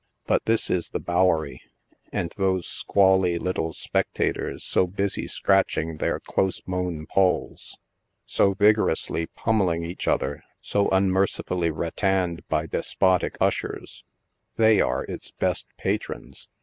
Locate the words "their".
5.97-6.19